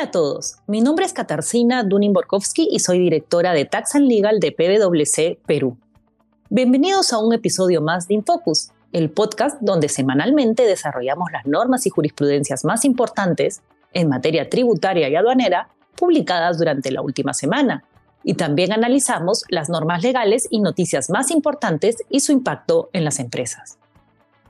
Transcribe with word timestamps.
a 0.00 0.10
todos, 0.10 0.56
mi 0.66 0.80
nombre 0.80 1.04
es 1.04 1.12
Katarzyna 1.12 1.84
Dunin-Borkowski 1.84 2.66
y 2.70 2.78
soy 2.78 2.98
directora 3.00 3.52
de 3.52 3.66
Tax 3.66 3.96
and 3.96 4.08
Legal 4.08 4.40
de 4.40 4.50
PwC 4.50 5.38
Perú. 5.44 5.76
Bienvenidos 6.48 7.12
a 7.12 7.18
un 7.18 7.34
episodio 7.34 7.82
más 7.82 8.08
de 8.08 8.14
Infocus, 8.14 8.70
el 8.92 9.10
podcast 9.10 9.60
donde 9.60 9.90
semanalmente 9.90 10.64
desarrollamos 10.64 11.30
las 11.32 11.44
normas 11.44 11.84
y 11.84 11.90
jurisprudencias 11.90 12.64
más 12.64 12.86
importantes 12.86 13.60
en 13.92 14.08
materia 14.08 14.48
tributaria 14.48 15.10
y 15.10 15.16
aduanera 15.16 15.68
publicadas 15.96 16.56
durante 16.56 16.90
la 16.90 17.02
última 17.02 17.34
semana. 17.34 17.84
Y 18.24 18.34
también 18.34 18.72
analizamos 18.72 19.44
las 19.50 19.68
normas 19.68 20.02
legales 20.02 20.48
y 20.48 20.60
noticias 20.60 21.10
más 21.10 21.30
importantes 21.30 21.96
y 22.08 22.20
su 22.20 22.32
impacto 22.32 22.88
en 22.94 23.04
las 23.04 23.18
empresas. 23.18 23.78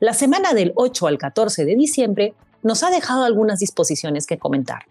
La 0.00 0.12
semana 0.12 0.54
del 0.54 0.72
8 0.74 1.06
al 1.06 1.18
14 1.18 1.64
de 1.64 1.76
diciembre 1.76 2.34
nos 2.64 2.82
ha 2.82 2.90
dejado 2.90 3.22
algunas 3.22 3.60
disposiciones 3.60 4.26
que 4.26 4.38
comentar. 4.38 4.86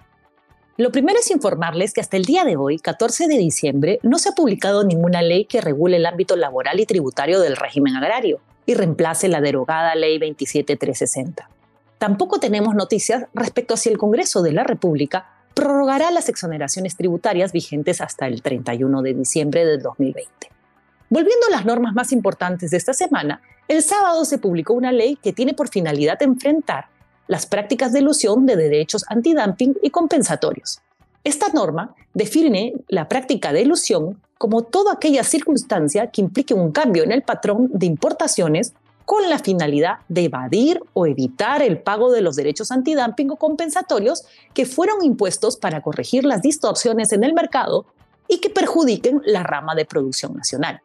Lo 0.78 0.92
primero 0.92 1.18
es 1.20 1.32
informarles 1.32 1.94
que 1.94 2.02
hasta 2.02 2.18
el 2.18 2.26
día 2.26 2.44
de 2.44 2.58
hoy, 2.58 2.80
14 2.80 3.30
de 3.30 3.38
diciembre, 3.38 4.00
no 4.04 4.20
se 4.20 4.28
ha 4.28 4.34
publicado 4.34 4.84
ninguna 4.84 5.22
ley 5.22 5.46
que 5.46 5.62
regule 5.62 5.96
el 5.96 6.06
ámbito 6.06 6.36
laboral 6.36 6.82
y 6.82 6.86
tributario 6.86 7.40
del 7.40 7.56
régimen 7.56 7.96
agrario 7.96 8.42
y 8.66 8.74
reemplace 8.74 9.30
la 9.30 9.40
derogada 9.40 9.96
Ley 9.96 10.20
27360. 10.20 11.50
Tampoco 11.98 12.40
tenemos 12.40 12.76
noticias 12.76 13.24
respecto 13.34 13.76
a 13.76 13.78
si 13.78 13.88
el 13.88 13.98
Congreso 13.98 14.42
de 14.42 14.52
la 14.52 14.66
República 14.66 15.30
prorrogará 15.54 16.12
las 16.12 16.28
exoneraciones 16.28 16.98
tributarias 16.98 17.54
vigentes 17.54 18.02
hasta 18.02 18.28
el 18.28 18.42
31 18.42 19.02
de 19.02 19.14
diciembre 19.14 19.66
del 19.66 19.82
2020. 19.82 20.30
Volviendo 21.10 21.48
a 21.48 21.52
las 21.52 21.66
normas 21.66 21.94
más 21.94 22.12
importantes 22.12 22.72
de 22.72 22.78
esta 22.78 22.94
semana, 22.94 23.42
el 23.70 23.82
sábado 23.82 24.26
se 24.26 24.40
publicó 24.40 24.74
una 24.74 24.92
ley 24.92 25.16
que 25.16 25.32
tiene 25.32 25.54
por 25.54 25.70
finalidad 25.70 26.22
enfrentar 26.22 26.88
las 27.28 27.46
prácticas 27.46 27.94
de 27.94 28.00
ilusión 28.00 28.46
de 28.46 28.56
derechos 28.56 29.06
antidumping 29.10 29.78
y 29.82 29.90
compensatorios. 29.90 30.80
Esta 31.24 31.50
norma 31.50 31.96
define 32.14 32.74
la 32.88 33.08
práctica 33.08 33.52
de 33.52 33.62
ilusión 33.62 34.22
como 34.38 34.64
toda 34.64 34.94
aquella 34.94 35.24
circunstancia 35.24 36.08
que 36.08 36.22
implique 36.22 36.54
un 36.54 36.72
cambio 36.72 37.04
en 37.04 37.12
el 37.12 37.24
patrón 37.24 37.70
de 37.74 37.86
importaciones 37.86 38.74
con 39.06 39.30
la 39.30 39.40
finalidad 39.40 40.00
de 40.08 40.26
evadir 40.26 40.82
o 40.94 41.06
evitar 41.06 41.62
el 41.62 41.80
pago 41.80 42.12
de 42.12 42.22
los 42.22 42.36
derechos 42.36 42.72
antidumping 42.72 43.32
o 43.32 43.36
compensatorios 43.38 44.26
que 44.54 44.66
fueron 44.66 45.04
impuestos 45.04 45.58
para 45.58 45.82
corregir 45.82 46.26
las 46.26 46.42
distorsiones 46.42 47.12
en 47.12 47.24
el 47.24 47.34
mercado 47.34 47.86
y 48.28 48.40
que 48.40 48.50
perjudiquen 48.50 49.22
la 49.26 49.44
rama 49.44 49.76
de 49.76 49.86
producción 49.86 50.36
nacional. 50.36 50.82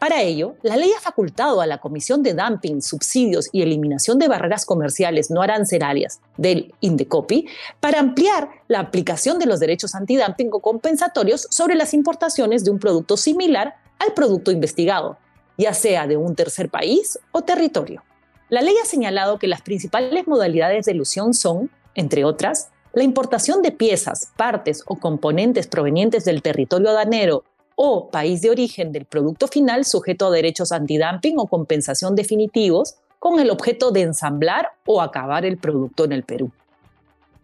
Para 0.00 0.22
ello, 0.22 0.56
la 0.62 0.78
ley 0.78 0.90
ha 0.96 1.00
facultado 1.00 1.60
a 1.60 1.66
la 1.66 1.76
Comisión 1.76 2.22
de 2.22 2.32
Dumping, 2.32 2.80
Subsidios 2.80 3.50
y 3.52 3.60
Eliminación 3.60 4.18
de 4.18 4.28
Barreras 4.28 4.64
Comerciales 4.64 5.30
no 5.30 5.42
arancelarias 5.42 6.22
del 6.38 6.72
INDECOPI 6.80 7.46
para 7.80 8.00
ampliar 8.00 8.48
la 8.66 8.80
aplicación 8.80 9.38
de 9.38 9.44
los 9.44 9.60
derechos 9.60 9.94
antidumping 9.94 10.48
o 10.52 10.60
compensatorios 10.60 11.46
sobre 11.50 11.74
las 11.74 11.92
importaciones 11.92 12.64
de 12.64 12.70
un 12.70 12.78
producto 12.78 13.18
similar 13.18 13.74
al 13.98 14.14
producto 14.14 14.50
investigado, 14.50 15.18
ya 15.58 15.74
sea 15.74 16.06
de 16.06 16.16
un 16.16 16.34
tercer 16.34 16.70
país 16.70 17.18
o 17.32 17.42
territorio. 17.42 18.02
La 18.48 18.62
ley 18.62 18.76
ha 18.82 18.86
señalado 18.86 19.38
que 19.38 19.48
las 19.48 19.60
principales 19.60 20.26
modalidades 20.26 20.86
de 20.86 20.92
ilusión 20.92 21.34
son, 21.34 21.70
entre 21.94 22.24
otras, 22.24 22.70
la 22.94 23.04
importación 23.04 23.60
de 23.60 23.70
piezas, 23.70 24.32
partes 24.38 24.82
o 24.86 24.96
componentes 24.96 25.66
provenientes 25.66 26.24
del 26.24 26.40
territorio 26.40 26.88
aduanero 26.88 27.44
o 27.76 28.10
país 28.10 28.42
de 28.42 28.50
origen 28.50 28.92
del 28.92 29.04
producto 29.04 29.48
final 29.48 29.84
sujeto 29.84 30.26
a 30.26 30.30
derechos 30.30 30.72
antidumping 30.72 31.38
o 31.38 31.46
compensación 31.46 32.14
definitivos 32.14 32.96
con 33.18 33.38
el 33.38 33.50
objeto 33.50 33.90
de 33.90 34.02
ensamblar 34.02 34.70
o 34.86 35.00
acabar 35.00 35.44
el 35.44 35.58
producto 35.58 36.04
en 36.04 36.12
el 36.12 36.24
Perú. 36.24 36.50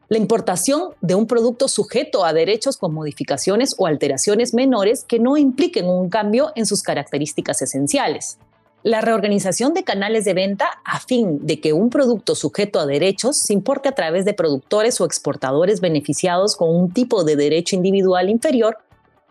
La 0.09 0.19
importación 0.19 0.91
de 1.01 1.17
un 1.17 1.27
producto 1.27 1.67
sujeto 1.67 2.25
a 2.25 2.33
derechos 2.33 2.77
con 2.77 2.95
modificaciones 2.95 3.75
o 3.77 3.87
alteraciones 3.87 4.55
menores 4.55 5.05
que 5.05 5.19
no 5.19 5.37
impliquen 5.37 5.87
un 5.89 6.09
cambio 6.09 6.53
en 6.55 6.65
sus 6.65 6.83
características 6.83 7.61
esenciales. 7.61 8.39
La 8.85 9.01
reorganización 9.01 9.75
de 9.75 9.83
canales 9.83 10.25
de 10.25 10.33
venta 10.33 10.67
a 10.85 11.01
fin 11.01 11.45
de 11.45 11.61
que 11.61 11.73
un 11.73 11.91
producto 11.91 12.37
sujeto 12.37 12.79
a 12.79 12.87
derechos 12.87 13.37
se 13.39 13.53
importe 13.53 13.89
a 13.89 13.97
través 13.97 14.25
de 14.25 14.33
productores 14.33 15.01
o 15.01 15.05
exportadores 15.05 15.81
beneficiados 15.81 16.55
con 16.55 16.73
un 16.73 16.93
tipo 16.93 17.25
de 17.25 17.35
derecho 17.35 17.75
individual 17.75 18.31
inferior 18.31 18.79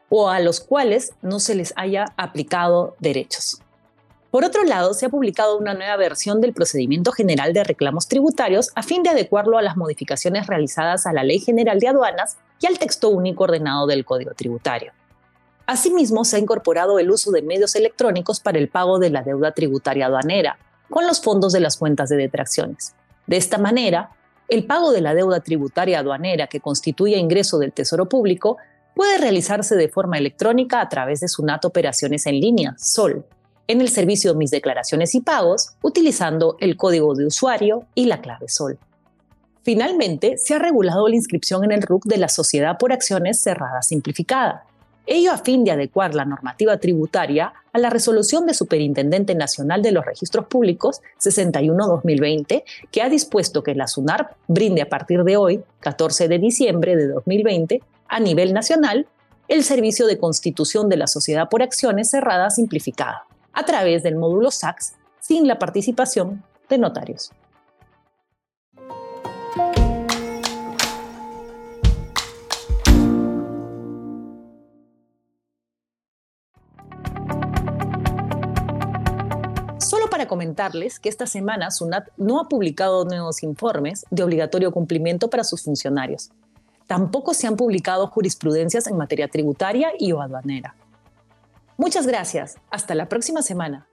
o 0.09 0.29
a 0.29 0.39
los 0.39 0.59
cuales 0.59 1.13
no 1.21 1.39
se 1.39 1.55
les 1.55 1.73
haya 1.75 2.05
aplicado 2.17 2.95
derechos. 2.99 3.59
Por 4.35 4.43
otro 4.43 4.65
lado, 4.65 4.93
se 4.93 5.05
ha 5.05 5.09
publicado 5.09 5.57
una 5.57 5.73
nueva 5.73 5.95
versión 5.95 6.41
del 6.41 6.51
Procedimiento 6.51 7.13
General 7.13 7.53
de 7.53 7.63
Reclamos 7.63 8.09
Tributarios 8.09 8.69
a 8.75 8.83
fin 8.83 9.01
de 9.01 9.09
adecuarlo 9.09 9.57
a 9.57 9.61
las 9.61 9.77
modificaciones 9.77 10.47
realizadas 10.47 11.05
a 11.05 11.13
la 11.13 11.23
Ley 11.23 11.39
General 11.39 11.79
de 11.79 11.87
Aduanas 11.87 12.37
y 12.59 12.65
al 12.65 12.77
texto 12.77 13.07
único 13.07 13.45
ordenado 13.45 13.87
del 13.87 14.03
Código 14.03 14.33
Tributario. 14.33 14.91
Asimismo, 15.67 16.25
se 16.25 16.35
ha 16.35 16.39
incorporado 16.39 16.99
el 16.99 17.09
uso 17.09 17.31
de 17.31 17.41
medios 17.41 17.75
electrónicos 17.75 18.41
para 18.41 18.59
el 18.59 18.67
pago 18.67 18.99
de 18.99 19.09
la 19.09 19.23
deuda 19.23 19.53
tributaria 19.53 20.07
aduanera, 20.07 20.59
con 20.89 21.07
los 21.07 21.21
fondos 21.21 21.53
de 21.53 21.61
las 21.61 21.77
cuentas 21.77 22.09
de 22.09 22.17
detracciones. 22.17 22.93
De 23.25 23.37
esta 23.37 23.57
manera, 23.57 24.11
el 24.47 24.65
pago 24.65 24.91
de 24.91 25.01
la 25.01 25.15
deuda 25.15 25.39
tributaria 25.39 25.99
aduanera 25.99 26.47
que 26.47 26.59
constituye 26.59 27.17
ingreso 27.17 27.57
del 27.57 27.71
Tesoro 27.71 28.07
Público 28.07 28.57
puede 28.95 29.17
realizarse 29.17 29.75
de 29.75 29.89
forma 29.89 30.17
electrónica 30.17 30.81
a 30.81 30.89
través 30.89 31.19
de 31.19 31.27
SUNAT 31.27 31.65
Operaciones 31.65 32.25
en 32.25 32.39
línea, 32.39 32.75
SOL, 32.77 33.25
en 33.67 33.81
el 33.81 33.89
servicio 33.89 34.33
Mis 34.33 34.51
Declaraciones 34.51 35.13
y 35.13 35.21
Pagos, 35.21 35.75
utilizando 35.83 36.55
el 36.59 36.77
código 36.77 37.13
de 37.13 37.27
usuario 37.27 37.85
y 37.93 38.05
la 38.05 38.21
clave 38.21 38.47
SOL. 38.47 38.79
Finalmente, 39.63 40.37
se 40.37 40.53
ha 40.53 40.59
regulado 40.59 41.07
la 41.07 41.15
inscripción 41.15 41.63
en 41.63 41.71
el 41.71 41.81
RUC 41.81 42.05
de 42.05 42.17
la 42.17 42.29
Sociedad 42.29 42.77
por 42.77 42.93
Acciones 42.93 43.41
Cerrada 43.41 43.81
Simplificada, 43.81 44.63
ello 45.07 45.31
a 45.31 45.37
fin 45.37 45.63
de 45.63 45.71
adecuar 45.71 46.15
la 46.15 46.25
normativa 46.25 46.77
tributaria 46.77 47.53
a 47.71 47.77
la 47.77 47.91
resolución 47.91 48.47
de 48.47 48.55
Superintendente 48.55 49.35
Nacional 49.35 49.83
de 49.83 49.91
los 49.91 50.03
Registros 50.03 50.47
Públicos 50.47 51.01
61-2020, 51.19 52.63
que 52.89 53.01
ha 53.01 53.09
dispuesto 53.09 53.61
que 53.61 53.75
la 53.75 53.87
SUNAR 53.87 54.35
brinde 54.47 54.81
a 54.81 54.89
partir 54.89 55.23
de 55.23 55.37
hoy, 55.37 55.63
14 55.81 56.27
de 56.27 56.39
diciembre 56.39 56.95
de 56.95 57.07
2020, 57.07 57.81
a 58.15 58.19
nivel 58.21 58.53
nacional 58.53 59.09
el 59.49 59.65
servicio 59.65 60.07
de 60.07 60.17
constitución 60.17 60.87
de 60.87 60.95
la 60.95 61.05
sociedad 61.05 61.49
por 61.49 61.61
acciones 61.61 62.09
cerrada 62.09 62.49
simplificada, 62.49 63.25
a 63.51 63.65
través 63.65 64.03
del 64.03 64.15
módulo 64.15 64.51
SACS, 64.51 64.93
sin 65.19 65.49
la 65.49 65.59
participación 65.59 66.41
de 66.69 66.77
notarios. 66.77 67.31
Solo 79.77 80.09
para 80.09 80.29
comentarles 80.29 81.01
que 81.01 81.09
esta 81.09 81.27
semana 81.27 81.69
SUNAT 81.69 82.07
no 82.15 82.39
ha 82.39 82.47
publicado 82.47 83.03
nuevos 83.03 83.43
informes 83.43 84.05
de 84.09 84.23
obligatorio 84.23 84.71
cumplimiento 84.71 85.29
para 85.29 85.43
sus 85.43 85.63
funcionarios, 85.63 86.31
Tampoco 86.87 87.33
se 87.33 87.47
han 87.47 87.55
publicado 87.55 88.07
jurisprudencias 88.07 88.87
en 88.87 88.97
materia 88.97 89.27
tributaria 89.27 89.91
y 89.97 90.11
o 90.11 90.21
aduanera. 90.21 90.75
Muchas 91.77 92.07
gracias. 92.07 92.57
Hasta 92.69 92.95
la 92.95 93.09
próxima 93.09 93.41
semana. 93.41 93.87